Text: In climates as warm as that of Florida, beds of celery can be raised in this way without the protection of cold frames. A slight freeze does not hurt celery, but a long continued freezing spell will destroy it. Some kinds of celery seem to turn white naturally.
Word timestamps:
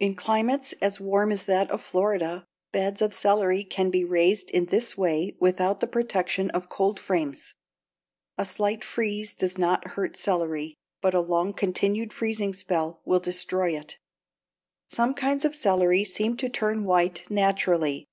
In 0.00 0.16
climates 0.16 0.72
as 0.82 0.98
warm 0.98 1.30
as 1.30 1.44
that 1.44 1.70
of 1.70 1.80
Florida, 1.80 2.44
beds 2.72 3.00
of 3.00 3.14
celery 3.14 3.62
can 3.62 3.90
be 3.90 4.02
raised 4.04 4.50
in 4.50 4.64
this 4.66 4.98
way 4.98 5.36
without 5.38 5.78
the 5.78 5.86
protection 5.86 6.50
of 6.50 6.68
cold 6.68 6.98
frames. 6.98 7.54
A 8.36 8.44
slight 8.44 8.82
freeze 8.82 9.36
does 9.36 9.56
not 9.58 9.90
hurt 9.92 10.16
celery, 10.16 10.74
but 11.00 11.14
a 11.14 11.20
long 11.20 11.52
continued 11.52 12.12
freezing 12.12 12.54
spell 12.54 13.02
will 13.04 13.20
destroy 13.20 13.78
it. 13.78 13.98
Some 14.88 15.14
kinds 15.14 15.44
of 15.44 15.54
celery 15.54 16.02
seem 16.02 16.36
to 16.38 16.48
turn 16.48 16.82
white 16.82 17.30
naturally. 17.30 18.08